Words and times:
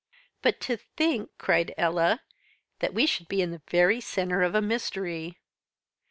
"But 0.41 0.59
to 0.61 0.77
think," 0.77 1.29
cried 1.37 1.75
Ella, 1.77 2.23
"that 2.79 2.91
we 2.95 3.05
should 3.05 3.27
be 3.27 3.39
in 3.43 3.51
the 3.51 3.61
very 3.69 4.01
centre 4.01 4.41
of 4.41 4.55
a 4.55 4.59
mystery." 4.61 5.37